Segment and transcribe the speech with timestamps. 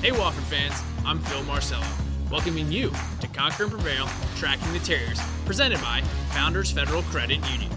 [0.00, 1.84] Hey, Wofford fans, I'm Phil Marcello,
[2.30, 7.72] welcoming you to Conquer and Prevail Tracking the Terriers, presented by Founders Federal Credit Union.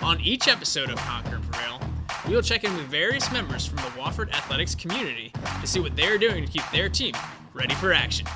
[0.00, 1.82] On each episode of Conquer and Prevail,
[2.26, 5.30] we will check in with various members from the Wofford athletics community
[5.60, 7.12] to see what they're doing to keep their team
[7.52, 8.26] ready for action.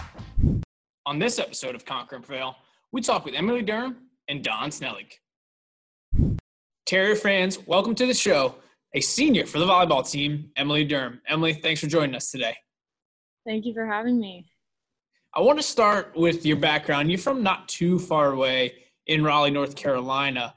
[1.06, 2.56] On this episode of Conquer and Prevail,
[2.92, 3.96] we talk with Emily Durham
[4.28, 5.06] and Don Snelling.
[6.84, 8.56] Terrier fans, welcome to the show.
[8.94, 11.22] A senior for the volleyball team, Emily Durham.
[11.26, 12.54] Emily, thanks for joining us today.
[13.44, 14.46] Thank you for having me.
[15.34, 17.10] I want to start with your background.
[17.10, 18.74] You're from not too far away
[19.06, 20.54] in Raleigh, North Carolina.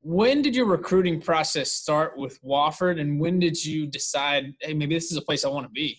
[0.00, 4.94] When did your recruiting process start with Wofford, and when did you decide, hey, maybe
[4.94, 5.98] this is a place I want to be?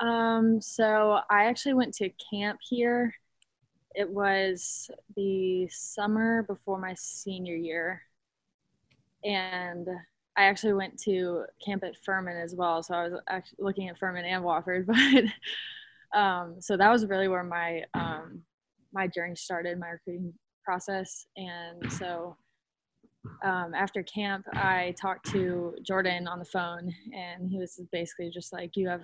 [0.00, 3.14] Um, so I actually went to camp here.
[3.94, 8.02] It was the summer before my senior year,
[9.24, 9.88] and
[10.38, 12.80] I actually went to camp at Furman as well.
[12.82, 14.86] So I was actually looking at Furman and Wofford,
[16.12, 18.42] but um, so that was really where my um,
[18.92, 20.32] my journey started, my recruiting
[20.64, 21.26] process.
[21.36, 22.36] And so
[23.42, 28.52] um, after camp, I talked to Jordan on the phone, and he was basically just
[28.52, 29.02] like, "You have."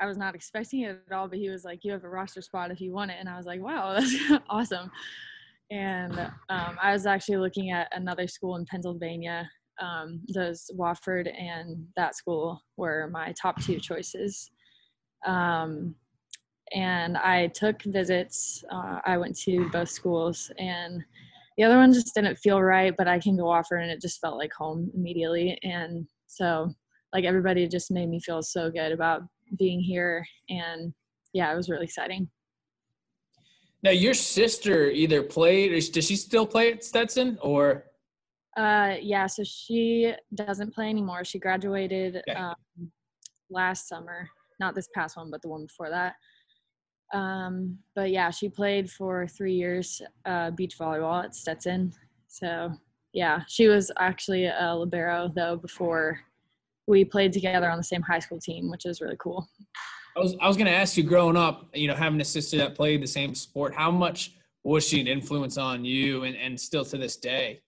[0.00, 2.40] I was not expecting it at all, but he was like, "You have a roster
[2.40, 4.14] spot if you want it," and I was like, "Wow, that's
[4.48, 4.92] awesome."
[5.70, 11.86] And um, I was actually looking at another school in Pennsylvania um, those Wofford and
[11.96, 14.50] that school were my top two choices.
[15.26, 15.94] Um,
[16.72, 18.64] and I took visits.
[18.70, 21.02] Uh, I went to both schools, and
[21.56, 22.94] the other one just didn't feel right.
[22.96, 25.58] But I came to Wofford, and it just felt like home immediately.
[25.62, 26.70] And so,
[27.12, 29.22] like everybody, just made me feel so good about
[29.58, 30.26] being here.
[30.50, 30.92] And
[31.32, 32.28] yeah, it was really exciting.
[33.82, 35.72] Now, your sister either played.
[35.72, 37.84] Or does she still play at Stetson, or
[38.58, 41.24] uh, yeah, so she doesn't play anymore.
[41.24, 42.38] She graduated okay.
[42.38, 42.56] um,
[43.50, 46.14] last summer, not this past one, but the one before that.
[47.14, 51.92] Um, but yeah, she played for three years uh, beach volleyball at Stetson.
[52.26, 52.72] So
[53.12, 56.18] yeah, she was actually a libero though before
[56.88, 59.48] we played together on the same high school team, which is really cool.
[60.16, 62.74] I was I was gonna ask you, growing up, you know, having a sister that
[62.74, 66.84] played the same sport, how much was she an influence on you, and, and still
[66.86, 67.60] to this day?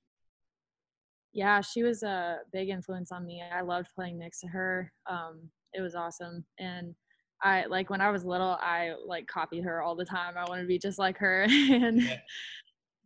[1.32, 3.42] Yeah, she was a big influence on me.
[3.42, 4.92] I loved playing next to her.
[5.08, 6.44] Um, it was awesome.
[6.58, 6.94] And
[7.42, 10.34] I like when I was little, I like copied her all the time.
[10.36, 11.42] I wanted to be just like her.
[11.48, 12.18] and yeah.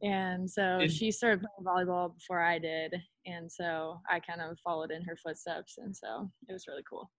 [0.03, 2.95] and so it, she started playing volleyball before I did.
[3.27, 5.79] And so I kind of followed in her footsteps.
[5.79, 7.11] And so it was really cool.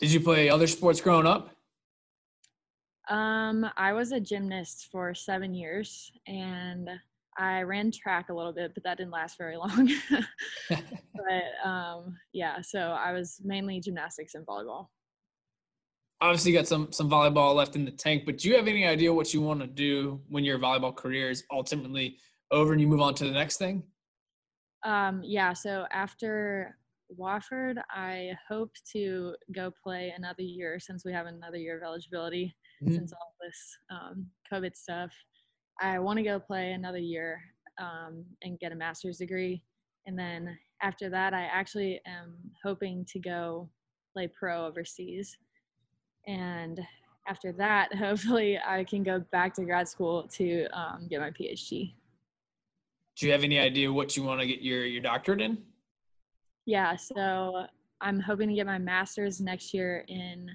[0.00, 1.50] Did you play other sports growing up?
[3.08, 6.88] Um, I was a gymnast for seven years and
[7.36, 9.90] I ran track a little bit, but that didn't last very long.
[10.68, 14.86] but um, yeah, so I was mainly gymnastics and volleyball.
[16.20, 19.12] Obviously, got some some volleyball left in the tank, but do you have any idea
[19.12, 22.18] what you want to do when your volleyball career is ultimately
[22.50, 23.82] over and you move on to the next thing?
[24.84, 26.76] Um, yeah, so after
[27.18, 32.54] Wofford, I hope to go play another year since we have another year of eligibility
[32.82, 32.94] mm-hmm.
[32.94, 35.12] since all this um, COVID stuff.
[35.80, 37.40] I want to go play another year
[37.78, 39.62] um, and get a master's degree.
[40.06, 43.68] And then after that, I actually am hoping to go
[44.12, 45.36] play pro overseas.
[46.26, 46.80] And
[47.28, 51.94] after that, hopefully, I can go back to grad school to um, get my PhD.
[53.16, 55.58] Do you have any idea what you want to get your, your doctorate in?
[56.66, 57.66] Yeah, so
[58.00, 60.50] I'm hoping to get my master's next year in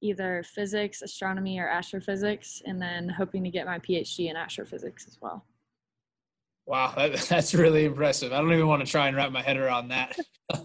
[0.00, 5.18] either physics, astronomy, or astrophysics, and then hoping to get my PhD in astrophysics as
[5.20, 5.44] well.
[6.66, 8.32] Wow, that, that's really impressive.
[8.32, 10.18] I don't even want to try and wrap my head around that.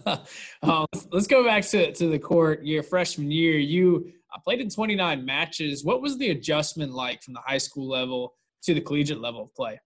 [0.62, 2.64] um, let's go back to, to the court.
[2.64, 5.84] Your freshman year, you uh, played in 29 matches.
[5.84, 9.54] What was the adjustment like from the high school level to the collegiate level of
[9.54, 9.80] play?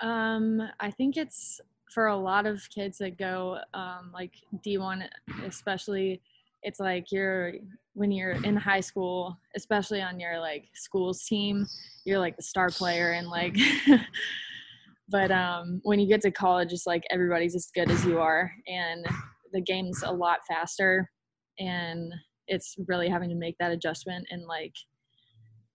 [0.00, 1.60] Um, I think it's
[1.92, 4.32] for a lot of kids that go um, like
[4.64, 5.08] D1,
[5.44, 6.20] especially.
[6.64, 7.52] It's like you're
[7.92, 11.66] when you're in high school, especially on your like school's team,
[12.04, 13.56] you're like the star player and like
[15.08, 18.50] but um when you get to college it's like everybody's as good as you are
[18.66, 19.04] and
[19.52, 21.10] the game's a lot faster
[21.58, 22.10] and
[22.48, 24.72] it's really having to make that adjustment and like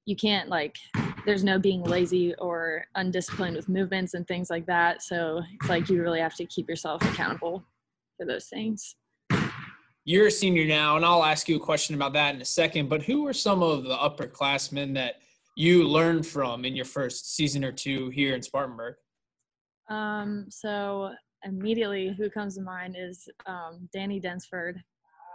[0.06, 0.76] you can't like
[1.26, 5.04] there's no being lazy or undisciplined with movements and things like that.
[5.04, 7.64] So it's like you really have to keep yourself accountable
[8.18, 8.96] for those things
[10.06, 12.90] you're a senior now, and I'll ask you a question about that in a second.
[12.90, 15.16] But who are some of the upperclassmen that
[15.56, 18.96] you learned from in your first season or two here in Spartanburg?
[19.90, 21.12] Um, so
[21.44, 24.82] immediately, who comes to mind is um, Danny Densford.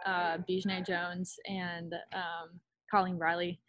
[0.06, 0.38] uh,
[0.86, 3.60] Jones and um, Colleen Riley.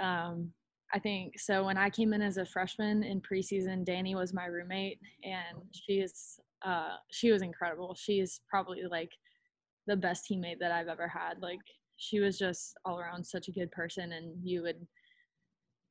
[0.00, 0.52] Um,
[0.94, 1.64] I think so.
[1.64, 5.94] When I came in as a freshman in preseason, Danny was my roommate, and she
[5.94, 7.94] is uh, she was incredible.
[7.94, 9.10] She is probably like
[9.86, 11.40] the best teammate that I've ever had.
[11.40, 11.60] Like
[11.96, 14.86] she was just all around such a good person, and you would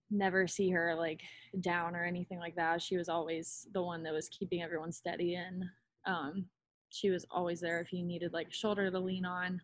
[0.10, 1.22] never see her like
[1.62, 2.82] down or anything like that.
[2.82, 5.64] She was always the one that was keeping everyone steady, and
[6.06, 6.46] um,
[6.90, 9.62] she was always there if you needed like a shoulder to lean on.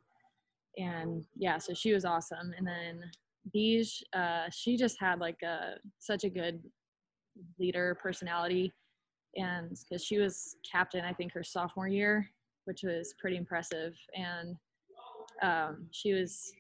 [0.77, 2.53] And yeah, so she was awesome.
[2.57, 3.03] And then
[3.51, 6.62] Beige, uh, she just had like a such a good
[7.59, 8.73] leader personality,
[9.35, 12.30] and because she was captain, I think her sophomore year,
[12.67, 14.55] which was pretty impressive, and
[15.41, 16.51] um, she was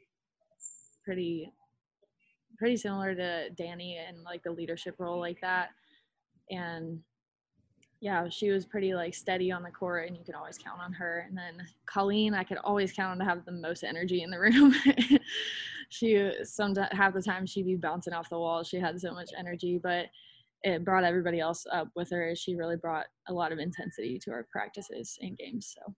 [1.03, 1.51] pretty
[2.57, 5.69] pretty similar to Danny and like the leadership role like that,
[6.49, 6.99] and
[7.99, 10.93] yeah, she was pretty like steady on the court, and you could always count on
[10.93, 11.25] her.
[11.27, 14.39] And then Colleen, I could always count on to have the most energy in the
[14.39, 14.73] room.
[15.89, 18.63] she some half the time she'd be bouncing off the wall.
[18.63, 20.07] She had so much energy, but
[20.63, 22.29] it brought everybody else up with her.
[22.29, 25.73] As she really brought a lot of intensity to our practices and games.
[25.77, 25.93] So.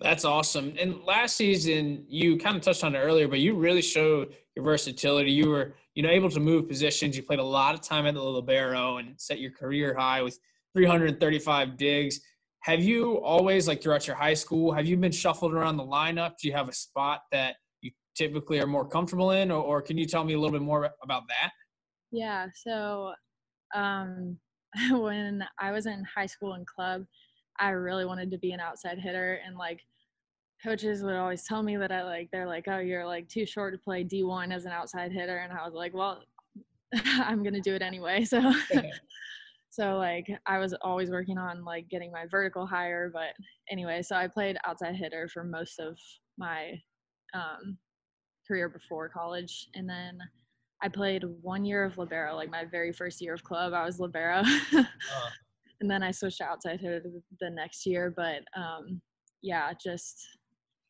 [0.00, 0.74] That's awesome.
[0.78, 4.64] And last season, you kind of touched on it earlier, but you really showed your
[4.64, 5.30] versatility.
[5.30, 7.16] You were, you know, able to move positions.
[7.16, 10.38] You played a lot of time at the libero and set your career high with
[10.74, 12.20] 335 digs.
[12.60, 16.32] Have you always, like throughout your high school, have you been shuffled around the lineup?
[16.40, 19.96] Do you have a spot that you typically are more comfortable in, or, or can
[19.96, 21.50] you tell me a little bit more about that?
[22.10, 22.46] Yeah.
[22.54, 23.12] So,
[23.74, 24.38] um,
[24.90, 27.04] when I was in high school and club,
[27.58, 29.80] I really wanted to be an outside hitter, and like
[30.62, 33.74] coaches would always tell me that I like they're like, oh, you're like too short
[33.74, 36.22] to play D1 as an outside hitter, and I was like, well,
[36.94, 38.24] I'm gonna do it anyway.
[38.28, 38.52] So
[39.70, 43.34] So like I was always working on like getting my vertical higher, but
[43.68, 45.98] anyway, so I played outside hitter for most of
[46.38, 46.80] my
[47.34, 47.76] um,
[48.46, 50.18] career before college, and then
[50.84, 53.72] I played one year of libero, like my very first year of club.
[53.72, 54.42] I was libero,
[54.76, 54.84] uh.
[55.80, 57.02] and then I switched to outside hitter
[57.40, 58.12] the next year.
[58.14, 59.00] But um,
[59.42, 60.22] yeah, just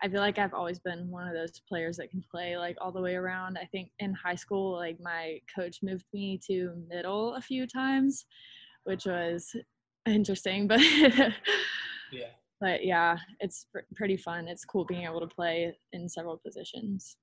[0.02, 2.91] I feel like I've always been one of those players that can play like all
[2.91, 3.56] the way around.
[3.56, 8.26] I think in high school, like my coach moved me to middle a few times,
[8.82, 9.49] which was
[10.06, 10.81] interesting, but
[12.12, 12.31] yeah.
[12.61, 14.49] But yeah, it's pr- pretty fun.
[14.49, 17.17] It's cool being able to play in several positions.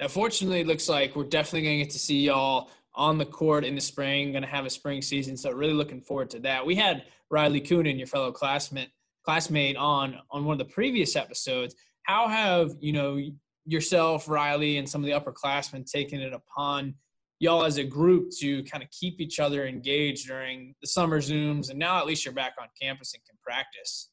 [0.00, 3.26] Now, fortunately, it looks like we're definitely going to get to see y'all on the
[3.26, 4.32] court in the spring.
[4.32, 6.64] Going to have a spring season, so really looking forward to that.
[6.64, 8.88] We had Riley Coonan, your fellow classmate,
[9.24, 11.74] classmate, on on one of the previous episodes.
[12.04, 13.20] How have you know
[13.66, 16.94] yourself, Riley, and some of the upperclassmen taken it upon
[17.40, 21.70] y'all as a group to kind of keep each other engaged during the summer zooms
[21.70, 24.10] and now at least you're back on campus and can practice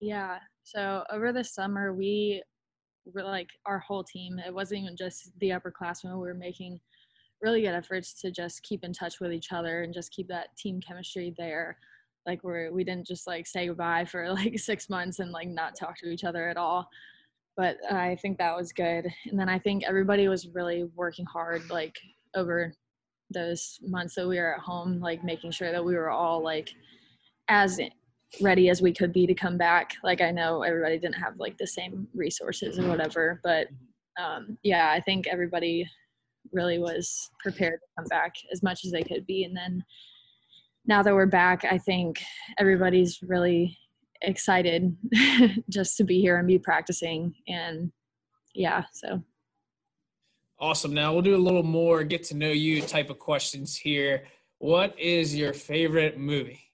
[0.00, 2.42] yeah so over the summer we
[3.14, 4.38] like our whole team.
[4.44, 6.12] It wasn't even just the upperclassmen.
[6.12, 6.80] We were making
[7.42, 10.56] really good efforts to just keep in touch with each other and just keep that
[10.56, 11.76] team chemistry there.
[12.26, 15.76] Like we're we didn't just like say goodbye for like six months and like not
[15.76, 16.88] talk to each other at all.
[17.56, 19.06] But i think that was good.
[19.26, 21.96] And then i think everybody was really working hard like
[22.34, 22.74] over
[23.30, 26.70] those months that we were at home, like making sure that we were all like
[27.48, 27.80] as
[28.40, 29.94] ready as we could be to come back.
[30.02, 33.68] Like I know everybody didn't have like the same resources or whatever, but
[34.20, 35.88] um, yeah, I think everybody
[36.52, 39.44] really was prepared to come back as much as they could be.
[39.44, 39.84] And then
[40.86, 42.22] now that we're back, I think
[42.58, 43.76] everybody's really
[44.22, 44.96] excited
[45.70, 47.34] just to be here and be practicing.
[47.48, 47.90] And
[48.54, 49.22] yeah, so
[50.58, 50.94] Awesome.
[50.94, 54.24] Now we'll do a little more get to know you type of questions here.
[54.58, 56.65] What is your favorite movie?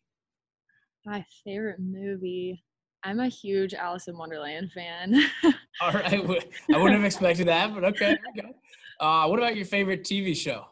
[1.04, 2.64] My favorite movie.
[3.04, 5.21] I'm a huge Alice in Wonderland fan.
[5.80, 6.14] All right.
[6.14, 8.16] I wouldn't have expected that, but okay.
[8.38, 8.49] okay.
[9.00, 10.66] Uh, what about your favorite TV show?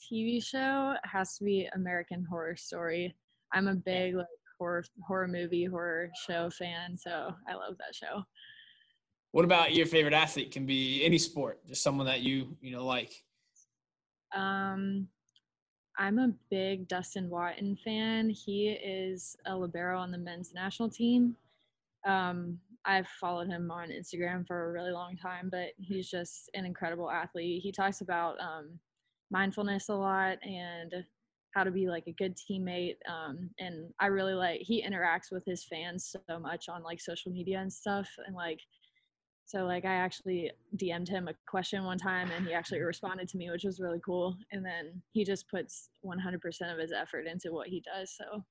[0.00, 3.16] TV show has to be American Horror Story.
[3.52, 4.26] I'm a big like
[4.58, 8.22] horror horror movie horror show fan, so I love that show.
[9.32, 10.52] What about your favorite athlete?
[10.52, 13.12] Can be any sport, just someone that you you know like.
[14.34, 15.08] Um,
[15.98, 18.30] I'm a big Dustin Watten fan.
[18.30, 21.34] He is a libero on the men's national team.
[22.06, 26.64] Um, I've followed him on Instagram for a really long time, but he's just an
[26.64, 27.62] incredible athlete.
[27.62, 28.78] He talks about um,
[29.30, 30.94] mindfulness a lot and
[31.54, 32.96] how to be like a good teammate.
[33.08, 37.32] Um, and I really like he interacts with his fans so much on like social
[37.32, 38.60] media and stuff, and like
[39.48, 43.38] so like I actually DM'd him a question one time and he actually responded to
[43.38, 44.36] me, which was really cool.
[44.52, 46.36] And then he just puts 100%
[46.70, 48.14] of his effort into what he does.
[48.14, 48.44] So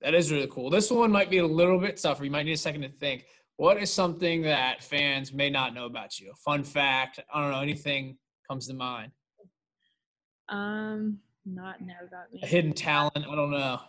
[0.00, 0.70] that is really cool.
[0.70, 2.24] This one might be a little bit tougher.
[2.24, 3.24] You might need a second to think.
[3.56, 6.32] what is something that fans may not know about you?
[6.44, 8.18] Fun fact, I don't know, anything
[8.48, 9.10] comes to mind?
[10.48, 12.38] Um, not know about me.
[12.44, 13.80] A hidden talent, I don't know.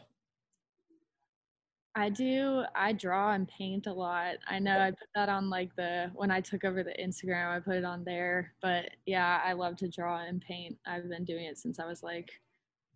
[1.95, 2.63] I do.
[2.75, 4.35] I draw and paint a lot.
[4.47, 7.59] I know I put that on like the when I took over the Instagram, I
[7.59, 8.53] put it on there.
[8.63, 10.75] But yeah, I love to draw and paint.
[10.88, 12.31] I've been doing it since I was like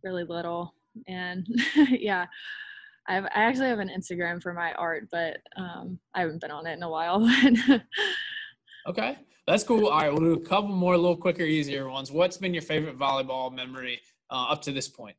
[0.04, 0.74] really little.
[1.08, 1.48] And
[1.92, 2.25] yeah,
[3.08, 6.66] I've, I actually have an Instagram for my art, but um, I haven't been on
[6.66, 7.30] it in a while.
[8.88, 9.88] okay, that's cool.
[9.88, 12.12] All right, we'll do a couple more, a little quicker, easier ones.
[12.12, 14.01] What's been your favorite volleyball memory
[14.32, 15.16] uh, up to this point?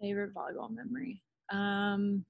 [0.00, 1.22] Favorite volleyball memory.
[1.52, 2.24] Um,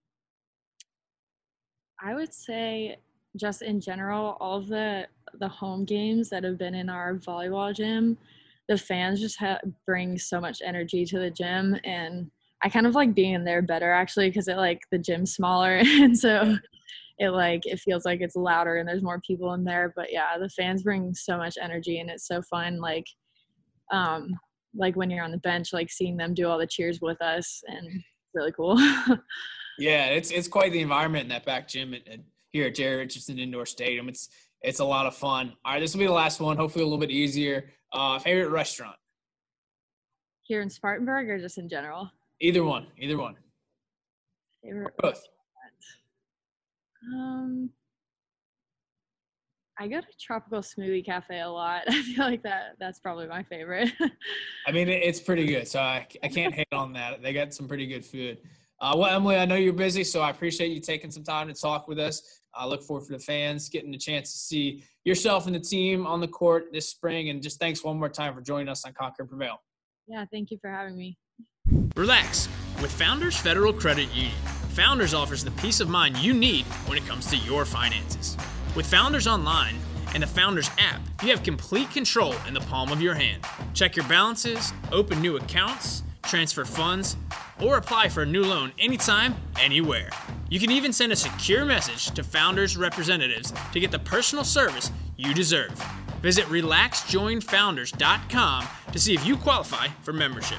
[2.00, 2.97] I would say
[3.37, 5.07] just in general, all the
[5.38, 8.17] the home games that have been in our volleyball gym,
[8.69, 12.31] the fans just ha- bring so much energy to the gym, and
[12.62, 15.76] I kind of like being in there better actually because it like the gym's smaller,
[15.85, 16.57] and so
[17.19, 19.93] it like it feels like it's louder and there's more people in there.
[19.97, 22.81] But yeah, the fans bring so much energy, and it's so fun.
[22.81, 23.07] Like,
[23.93, 24.31] um,
[24.75, 27.62] like when you're on the bench, like seeing them do all the cheers with us,
[27.67, 28.03] and
[28.37, 28.78] really cool.
[29.78, 32.97] Yeah, it's it's quite the environment in that back gym at, at, here at Jerry
[32.97, 34.09] Richardson Indoor Stadium.
[34.09, 34.31] It's
[34.62, 35.52] it's a lot of fun.
[35.64, 36.57] All right, this will be the last one.
[36.57, 37.69] Hopefully, a little bit easier.
[37.93, 38.97] Uh, favorite restaurant
[40.47, 42.11] here in Spartanburg, or just in general?
[42.40, 42.87] Either one.
[42.99, 43.35] Either one.
[44.62, 45.23] Favorite both.
[47.12, 47.71] Um,
[49.78, 51.83] I go to Tropical Smoothie Cafe a lot.
[51.88, 53.92] I feel like that that's probably my favorite.
[54.66, 57.23] I mean, it's pretty good, so I, I can't hate on that.
[57.23, 58.38] They got some pretty good food.
[58.80, 61.54] Uh, well, Emily, I know you're busy, so I appreciate you taking some time to
[61.54, 62.40] talk with us.
[62.54, 66.06] I look forward for the fans getting a chance to see yourself and the team
[66.06, 67.30] on the court this spring.
[67.30, 69.62] And just thanks one more time for joining us on Conquer and Prevail.
[70.06, 71.18] Yeah, thank you for having me.
[71.97, 72.49] Relax
[72.80, 74.35] with Founders Federal Credit Union.
[74.71, 78.37] Founders offers the peace of mind you need when it comes to your finances.
[78.76, 79.75] With Founders Online
[80.12, 83.42] and the Founders app, you have complete control in the palm of your hand.
[83.73, 87.16] Check your balances, open new accounts, transfer funds,
[87.62, 90.11] or apply for a new loan anytime, anywhere.
[90.50, 94.92] You can even send a secure message to Founders representatives to get the personal service
[95.16, 95.73] you deserve.
[96.21, 100.59] Visit relaxjoinfounders.com to see if you qualify for membership.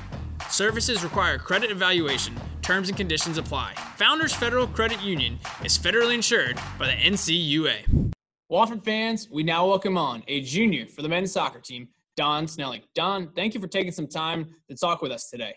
[0.50, 2.36] Services require credit evaluation.
[2.68, 3.76] Terms and conditions apply.
[3.96, 8.12] Founders Federal Credit Union is federally insured by the NCUA.
[8.52, 12.82] Wofford fans, we now welcome on a junior for the men's soccer team, Don Snelling.
[12.94, 15.56] Don, thank you for taking some time to talk with us today.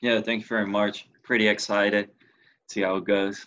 [0.00, 1.10] Yeah, thank you very much.
[1.22, 2.08] Pretty excited.
[2.70, 3.46] See how it goes.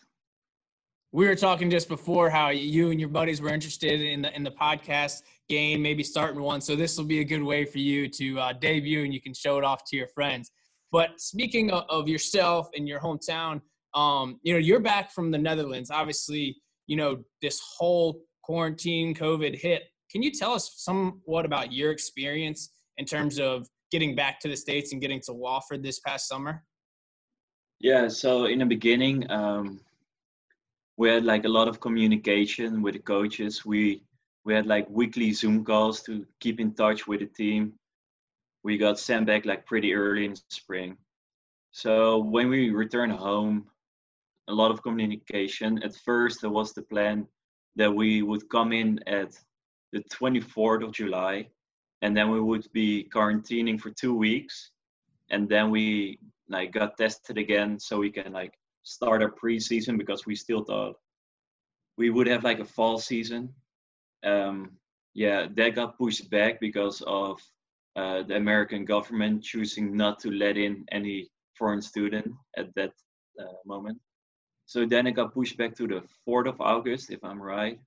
[1.12, 4.43] We were talking just before how you and your buddies were interested in the in
[4.43, 6.62] the podcast game, maybe starting one.
[6.62, 9.33] So this will be a good way for you to uh, debut, and you can
[9.33, 10.51] show it off to your friends.
[10.91, 13.62] But speaking of, yourself and your hometown,
[13.93, 15.91] um, you know, you're back from the Netherlands.
[15.91, 21.91] Obviously, you know this whole quarantine, COVID hit can you tell us somewhat about your
[21.91, 26.27] experience in terms of getting back to the states and getting to Wofford this past
[26.27, 26.63] summer?
[27.79, 29.79] Yeah, so in the beginning, um,
[30.98, 33.65] we had like a lot of communication with the coaches.
[33.65, 34.03] We
[34.46, 37.74] we had like weekly Zoom calls to keep in touch with the team.
[38.63, 40.98] We got sent back like pretty early in spring.
[41.72, 43.68] So when we returned home,
[44.50, 45.82] a lot of communication.
[45.84, 47.28] At first, there was the plan
[47.75, 49.32] that we would come in at
[49.94, 51.48] the 24th of July,
[52.01, 54.72] and then we would be quarantining for two weeks,
[55.30, 60.25] and then we like got tested again so we can like start our preseason because
[60.25, 60.96] we still thought
[61.98, 63.54] we would have like a fall season.
[64.24, 64.72] Um,
[65.13, 67.39] yeah, that got pushed back because of
[68.00, 71.27] uh, the American government choosing not to let in any
[71.58, 72.94] foreign student at that
[73.41, 73.98] uh, moment.
[74.65, 77.77] So then it got pushed back to the 4th of August, if I'm right.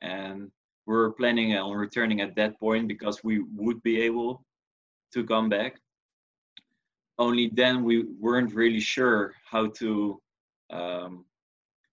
[0.00, 0.50] And
[0.86, 4.44] we were planning on returning at that point because we would be able
[5.12, 5.72] to come back.
[7.18, 10.20] Only then we weren't really sure how to,
[10.70, 11.26] um,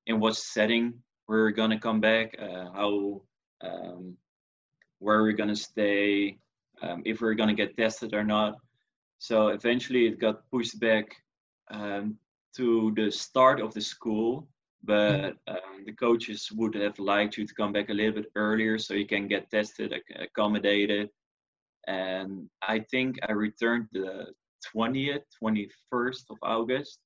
[0.05, 0.93] in what setting
[1.27, 3.21] we are gonna come back, uh, how,
[3.61, 4.17] um,
[4.99, 6.39] where we're gonna stay,
[6.81, 8.55] um, if we're gonna get tested or not.
[9.17, 11.15] So eventually it got pushed back
[11.71, 12.17] um,
[12.55, 14.47] to the start of the school
[14.83, 18.77] but um, the coaches would have liked you to come back a little bit earlier
[18.77, 21.09] so you can get tested, accommodated.
[21.87, 24.27] And I think I returned the
[24.75, 26.99] 20th, 21st of August.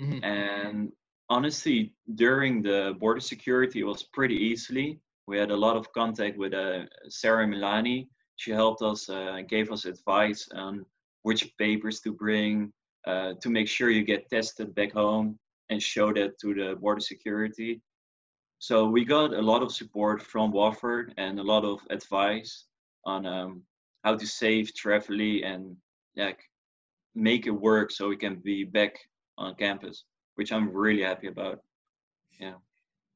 [0.00, 0.24] Mm-hmm.
[0.24, 0.92] And
[1.28, 5.00] honestly, during the border security, it was pretty easily.
[5.26, 8.08] We had a lot of contact with uh, Sarah Milani.
[8.36, 10.86] She helped us, uh, gave us advice on
[11.22, 12.72] which papers to bring
[13.06, 15.38] uh, to make sure you get tested back home
[15.70, 17.80] and show that to the border security.
[18.58, 22.64] so we got a lot of support from Wofford and a lot of advice
[23.04, 23.62] on um,
[24.04, 25.76] how to save Trevally and
[26.16, 26.40] like
[27.14, 28.98] make it work so we can be back
[29.38, 30.04] on campus,
[30.36, 31.60] which I'm really happy about.
[32.40, 32.58] Yeah.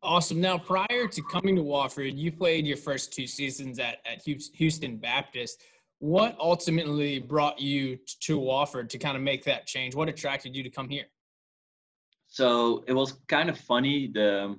[0.03, 0.41] Awesome.
[0.41, 4.97] Now, prior to coming to Wofford, you played your first two seasons at, at Houston
[4.97, 5.63] Baptist.
[5.99, 9.95] What ultimately brought you to Wofford to kind of make that change?
[9.95, 11.05] What attracted you to come here?
[12.29, 14.07] So it was kind of funny.
[14.07, 14.57] The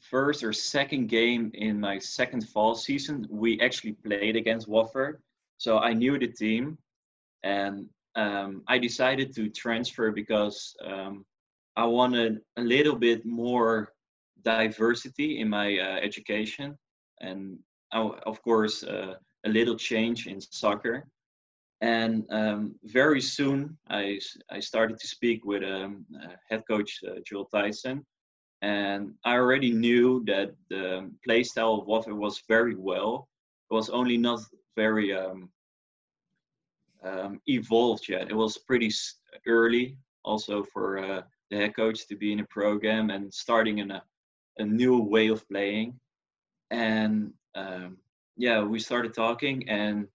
[0.00, 5.18] first or second game in my second fall season, we actually played against Wofford.
[5.58, 6.78] So I knew the team,
[7.42, 11.26] and um, I decided to transfer because um,
[11.76, 13.92] I wanted a little bit more
[14.42, 16.76] diversity in my uh, education,
[17.20, 17.58] and
[17.92, 19.14] I, of course uh,
[19.44, 21.06] a little change in soccer.
[21.80, 24.18] And um, very soon, I,
[24.50, 28.04] I started to speak with um, uh, head coach uh, Joel Tyson,
[28.62, 33.28] and I already knew that the play style of Wofford was very well.
[33.70, 34.40] It was only not
[34.76, 35.50] very um,
[37.04, 38.30] um, evolved yet.
[38.30, 38.90] It was pretty
[39.46, 43.92] early, also for uh, the head coach to be in a program and starting in
[43.92, 44.02] a,
[44.58, 45.98] a new way of playing.
[46.70, 47.98] And um,
[48.36, 50.06] yeah, we started talking, and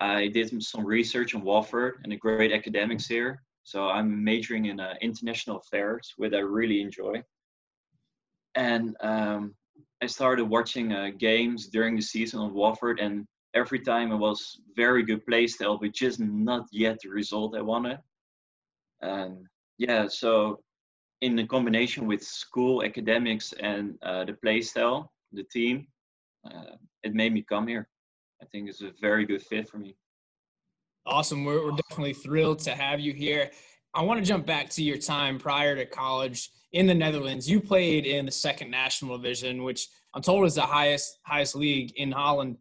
[0.00, 3.42] I did some research on Wofford and the great academics here.
[3.64, 7.22] So I'm majoring in uh, international affairs, which I really enjoy
[8.54, 9.54] and um,
[10.02, 14.60] I started watching uh, games during the season of Wofford, and every time it was
[14.76, 17.98] very good play style, but just not yet the result I wanted.
[19.02, 19.46] And
[19.78, 20.60] yeah, so
[21.20, 25.86] in the combination with school academics and uh, the play style, the team,
[26.50, 27.88] uh, it made me come here.
[28.42, 29.96] I think it's a very good fit for me.
[31.06, 31.44] Awesome.
[31.44, 33.50] We're, we're definitely thrilled to have you here.
[33.94, 37.50] I want to jump back to your time prior to college in the Netherlands.
[37.50, 41.92] You played in the second national division, which I'm told is the highest highest league
[41.96, 42.56] in Holland.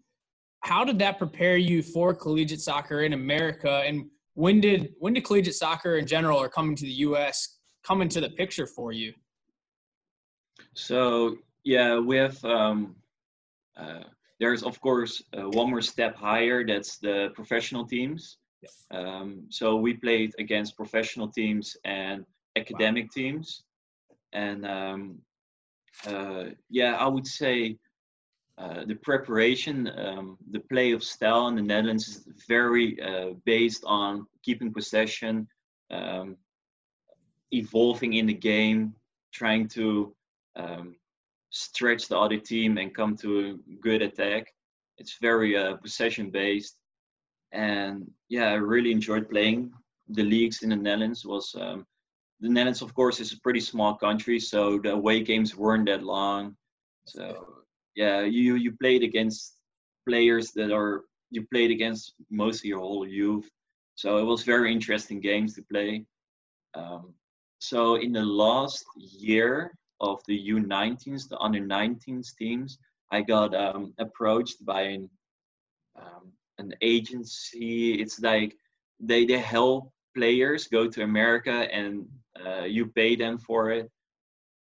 [0.62, 3.83] How did that prepare you for collegiate soccer in America?
[3.86, 7.58] And when did when did collegiate soccer in general or coming to the U.S.
[7.83, 9.13] come into the picture for you?
[10.73, 12.95] So yeah, with um,
[13.77, 14.03] uh,
[14.39, 16.65] there's of course uh, one more step higher.
[16.65, 18.37] That's the professional teams.
[18.91, 22.25] Um, so we played against professional teams and
[22.57, 23.09] academic wow.
[23.15, 23.63] teams,
[24.33, 25.19] and um,
[26.05, 27.77] uh, yeah, I would say
[28.57, 33.83] uh, the preparation, um, the play of style in the Netherlands is very uh, based
[33.85, 35.47] on keeping possession,
[35.91, 36.35] um,
[37.51, 38.93] evolving in the game,
[39.33, 40.15] trying to
[40.55, 40.95] um,
[41.49, 44.53] stretch the other team and come to a good attack.
[44.97, 46.79] It's very uh, possession based
[47.51, 49.71] and yeah, I really enjoyed playing
[50.09, 51.25] the leagues in the Netherlands.
[51.25, 51.85] Was um,
[52.39, 56.03] the Netherlands, of course, is a pretty small country, so the away games weren't that
[56.03, 56.55] long.
[57.05, 57.63] So
[57.95, 59.55] yeah, you you played against
[60.07, 63.49] players that are you played against most of your whole youth.
[63.95, 66.05] So it was very interesting games to play.
[66.73, 67.13] Um,
[67.59, 72.79] so in the last year of the U19s, the under 19s teams,
[73.11, 75.09] I got um, approached by an
[75.99, 78.01] um, an agency.
[78.01, 78.55] It's like
[78.99, 82.07] they they help players go to America and
[82.45, 83.89] uh, you pay them for it.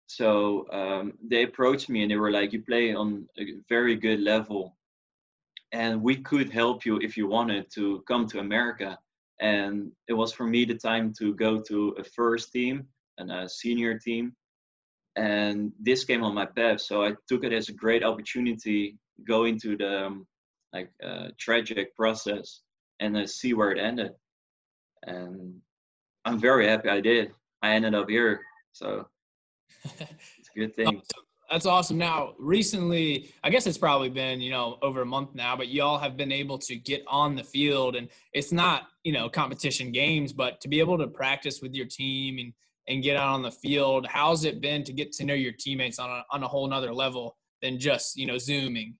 [0.06, 4.20] So um, they approached me and they were like, "You play on a very good
[4.20, 4.76] level,
[5.72, 8.98] and we could help you if you wanted to come to America."
[9.40, 12.86] And it was for me the time to go to a first team
[13.18, 14.32] and a senior team,
[15.16, 16.80] and this came on my path.
[16.80, 18.96] So I took it as a great opportunity
[19.26, 20.26] going to the um,
[20.72, 22.60] like uh, tragic process
[23.00, 24.12] and uh, see where it ended.
[25.04, 25.60] And
[26.24, 27.32] I'm very happy I did.
[27.62, 28.40] I ended up here,
[28.72, 29.06] so
[29.84, 31.02] it's a good thing.
[31.50, 31.96] That's awesome.
[31.96, 35.98] Now, recently, I guess it's probably been, you know, over a month now, but y'all
[35.98, 40.34] have been able to get on the field and it's not, you know, competition games,
[40.34, 42.52] but to be able to practice with your team and,
[42.86, 45.98] and get out on the field, how's it been to get to know your teammates
[45.98, 48.94] on a, on a whole nother level than just, you know, Zooming?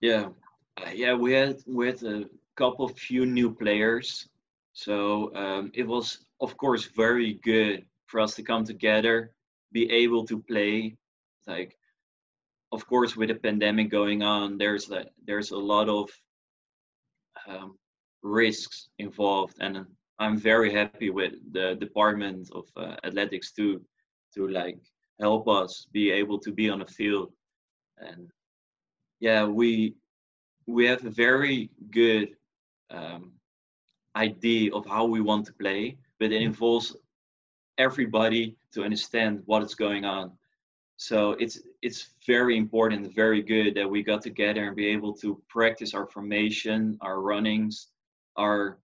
[0.00, 0.28] Yeah,
[0.76, 4.28] uh, yeah, we had with a couple few new players,
[4.72, 9.32] so um, it was of course very good for us to come together,
[9.72, 10.96] be able to play.
[11.46, 11.76] Like,
[12.72, 16.10] of course, with the pandemic going on, there's a, there's a lot of
[17.46, 17.78] um,
[18.22, 19.86] risks involved, and
[20.18, 23.82] I'm very happy with the department of uh, athletics too,
[24.34, 24.78] to like
[25.20, 27.32] help us be able to be on the field,
[27.98, 28.30] and
[29.20, 29.94] yeah, we
[30.66, 32.36] we have a very good
[32.90, 33.32] um,
[34.16, 36.46] idea of how we want to play, but it mm-hmm.
[36.46, 36.96] involves
[37.78, 40.32] everybody to understand what is going on.
[41.04, 45.38] So it's it's very important, very good that we got together and be able to
[45.50, 47.88] practice our formation, our runnings,
[48.38, 48.78] our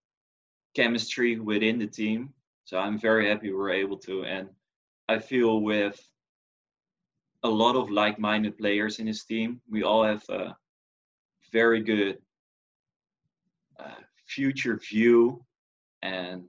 [0.76, 2.34] chemistry within the team.
[2.64, 4.50] So I'm very happy we're able to, and
[5.08, 5.98] I feel with
[7.42, 10.54] a lot of like-minded players in this team, we all have a
[11.50, 12.18] very good
[13.78, 15.42] uh, future view,
[16.02, 16.44] and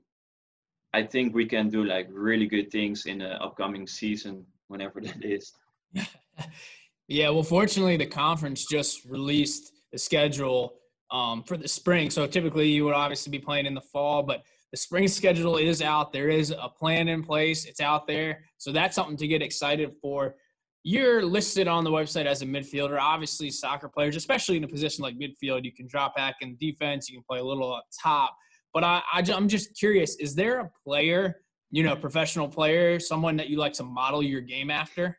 [0.92, 5.24] I think we can do like really good things in the upcoming season whenever that
[5.24, 5.54] is.
[7.08, 10.74] Yeah, well, fortunately, the conference just released the schedule
[11.10, 12.10] um, for the spring.
[12.10, 15.82] So typically, you would obviously be playing in the fall, but the spring schedule is
[15.82, 16.12] out.
[16.12, 17.66] There is a plan in place.
[17.66, 18.42] It's out there.
[18.56, 20.34] So that's something to get excited for.
[20.82, 22.98] You're listed on the website as a midfielder.
[22.98, 27.08] Obviously, soccer players, especially in a position like midfield, you can drop back in defense.
[27.08, 28.34] You can play a little up top.
[28.72, 33.36] But I, I, I'm just curious: is there a player, you know, professional player, someone
[33.36, 35.18] that you like to model your game after?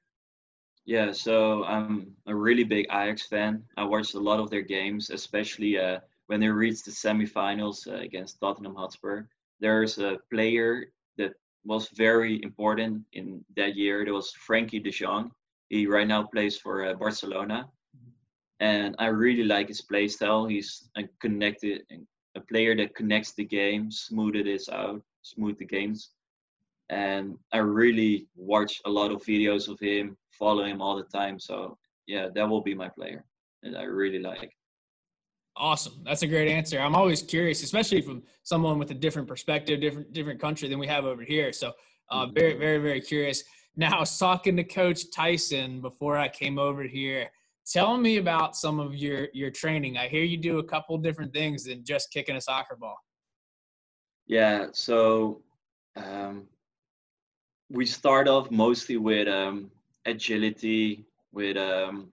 [0.85, 3.63] Yeah, so I'm a really big Ajax fan.
[3.77, 8.01] I watched a lot of their games, especially uh, when they reached the semifinals uh,
[8.01, 9.23] against Tottenham Hotspur.
[9.61, 14.03] There's a player that was very important in that year.
[14.03, 15.31] There was Frenkie de Jong.
[15.69, 17.69] He right now plays for uh, Barcelona,
[18.59, 20.45] and I really like his play style.
[20.45, 21.83] He's a connected,
[22.35, 26.09] a player that connects the game, smooth it out, smooth the games
[26.93, 31.39] and I really watch a lot of videos of him, follow him all the time.
[31.39, 33.25] So yeah, that will be my player
[33.63, 34.51] that I really like.
[35.55, 36.01] Awesome.
[36.05, 36.79] That's a great answer.
[36.79, 40.87] I'm always curious, especially from someone with a different perspective, different different country than we
[40.87, 41.51] have over here.
[41.51, 41.71] So
[42.11, 42.33] uh, mm-hmm.
[42.33, 43.43] very, very, very curious.
[43.75, 47.29] Now, I was talking to Coach Tyson before I came over here.
[47.71, 49.97] Tell me about some of your your training.
[49.97, 52.97] I hear you do a couple different things than just kicking a soccer ball.
[54.27, 54.67] Yeah.
[54.73, 55.43] So
[55.95, 56.47] um,
[57.73, 59.71] we start off mostly with um,
[60.05, 62.11] agility, with um,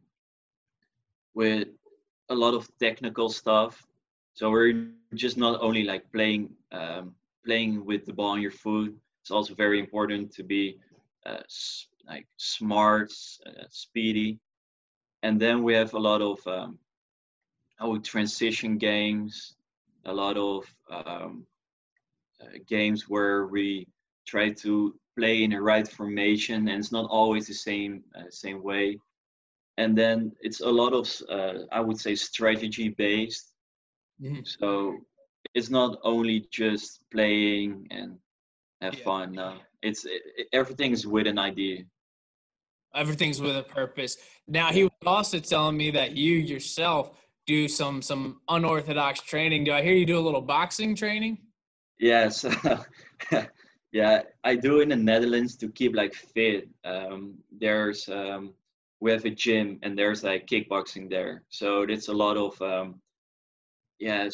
[1.34, 1.68] with
[2.30, 3.86] a lot of technical stuff.
[4.32, 8.94] So we're just not only like playing um, playing with the ball on your foot.
[9.20, 10.78] It's also very important to be
[11.26, 11.42] uh,
[12.08, 13.12] like smart,
[13.46, 14.38] uh, speedy,
[15.22, 16.78] and then we have a lot of um,
[17.80, 19.56] oh transition games,
[20.06, 21.46] a lot of um,
[22.40, 23.86] uh, games where we
[24.26, 28.62] try to play in the right formation and it's not always the same uh, same
[28.62, 28.98] way.
[29.76, 33.46] And then it's a lot of uh, i would say strategy based.
[34.22, 34.40] Mm-hmm.
[34.44, 34.98] so
[35.54, 38.18] it's not only just playing and
[38.82, 39.04] have yeah.
[39.04, 39.56] fun no.
[39.82, 41.84] It's it, everything's with an idea.
[42.94, 44.18] Everything's with a purpose.
[44.46, 47.12] Now he was also telling me that you yourself
[47.46, 49.64] do some some unorthodox training.
[49.64, 51.38] Do i hear you do a little boxing training?
[51.98, 52.44] Yes
[53.92, 56.68] Yeah, I do in the Netherlands to keep like fit.
[56.84, 58.54] Um, there's um,
[59.00, 63.00] we have a gym and there's like kickboxing there, so it's a lot of um,
[63.98, 64.28] yeah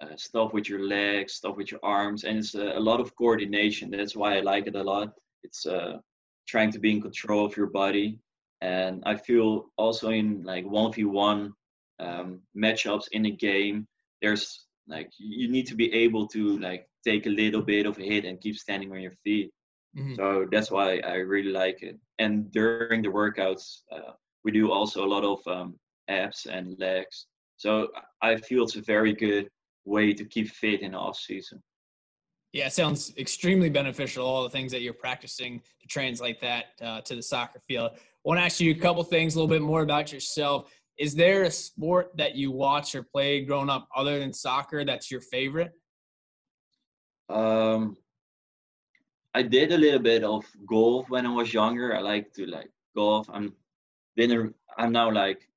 [0.00, 3.14] uh, stuff with your legs, stuff with your arms, and it's a, a, lot of
[3.16, 3.90] coordination.
[3.90, 5.12] That's why I like it a lot.
[5.42, 5.98] It's uh,
[6.46, 8.18] trying to be in control of your body,
[8.60, 11.52] and I feel also in like one v one
[11.98, 13.86] um, matchups in a game.
[14.22, 18.02] There's like you need to be able to like take a little bit of a
[18.02, 19.50] hit and keep standing on your feet.
[19.96, 20.14] Mm-hmm.
[20.14, 21.98] So that's why I really like it.
[22.18, 24.12] And during the workouts, uh,
[24.44, 27.26] we do also a lot of um, abs and legs.
[27.56, 27.88] So
[28.22, 29.48] I feel it's a very good
[29.84, 31.62] way to keep fit in the off season.
[32.52, 34.24] Yeah, it sounds extremely beneficial.
[34.24, 37.90] All the things that you're practicing to translate that uh, to the soccer field.
[37.94, 40.70] I want to ask you a couple things, a little bit more about yourself.
[40.98, 45.10] Is there a sport that you watch or play growing up other than soccer that's
[45.10, 45.72] your favorite?
[47.28, 47.96] Um,
[49.34, 51.94] I did a little bit of golf when I was younger.
[51.94, 53.28] I like to like golf.
[53.32, 53.54] I'm
[54.16, 55.48] been I'm now like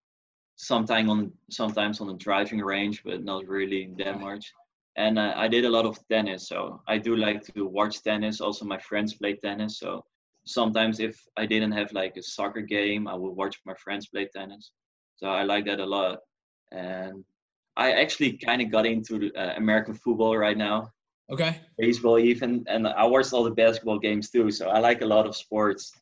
[0.58, 4.54] sometime on sometimes on the driving range, but not really that much.
[4.97, 8.41] And uh, I did a lot of tennis, so I do like to watch tennis.
[8.41, 10.04] Also, my friends play tennis, so
[10.45, 14.27] sometimes if I didn't have like a soccer game, I would watch my friends play
[14.36, 14.71] tennis.
[15.21, 16.19] So I like that a lot.
[16.71, 17.23] And
[17.77, 20.91] I actually kind of got into uh, American football right now.
[21.31, 21.60] Okay.
[21.77, 24.51] Baseball even, and I watched all the basketball games too.
[24.51, 25.93] So I like a lot of sports.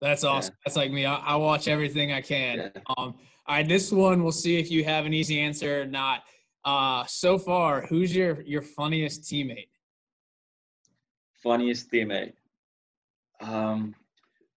[0.00, 0.52] That's awesome.
[0.52, 0.58] Yeah.
[0.64, 1.06] That's like me.
[1.06, 2.58] I, I, watch everything I can.
[2.58, 2.68] Yeah.
[2.96, 3.14] Um,
[3.46, 6.22] all right, this one we'll see if you have an easy answer or not.
[6.64, 9.68] Uh, so far, who's your your funniest teammate?
[11.42, 12.34] Funniest teammate.
[13.40, 13.94] Um,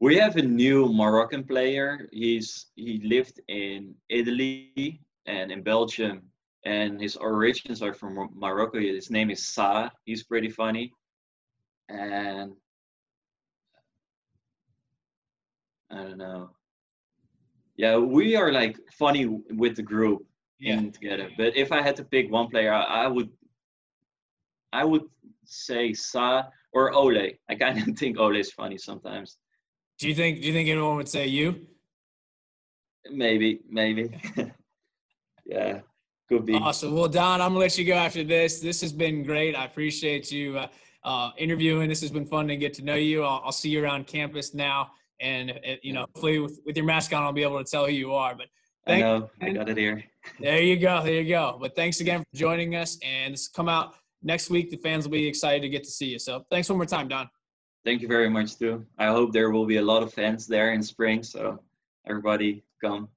[0.02, 2.10] we have a new Moroccan player.
[2.12, 6.24] He's he lived in Italy and in Belgium
[6.66, 8.80] and his origins are from Morocco.
[8.80, 9.90] His name is Sa.
[10.06, 10.92] He's pretty funny,
[11.90, 12.54] and
[15.92, 16.50] I don't know.
[17.78, 20.26] Yeah, we are like funny with the group
[20.60, 20.78] Yeah.
[20.78, 21.30] in together.
[21.38, 23.30] But if I had to pick one player, I, I would
[24.74, 25.04] I would
[25.46, 27.32] say Sa or Ole.
[27.50, 29.38] I kind of think Ole is funny sometimes.
[30.02, 30.42] Do you think?
[30.42, 31.68] Do you think anyone would say you?
[33.12, 34.10] Maybe, maybe.
[35.46, 35.82] yeah,
[36.28, 36.56] could be.
[36.56, 36.96] Awesome.
[36.96, 38.60] Well, Don, I'm gonna let you go after this.
[38.60, 39.56] This has been great.
[39.56, 40.68] I appreciate you uh,
[41.04, 41.88] uh, interviewing.
[41.88, 43.22] This has been fun to get to know you.
[43.22, 46.86] I'll, I'll see you around campus now, and uh, you know, hopefully with, with your
[46.88, 48.34] mask on, I'll be able to tell who you are.
[48.34, 48.48] But
[48.88, 50.04] I thank, know, I got it here.
[50.40, 51.60] there you go, there you go.
[51.62, 54.72] But thanks again for joining us, and this come out next week.
[54.72, 56.18] The fans will be excited to get to see you.
[56.18, 57.30] So thanks one more time, Don.
[57.84, 58.86] Thank you very much too.
[59.00, 61.60] I hope there will be a lot of fans there in spring, so
[62.08, 63.10] everybody come.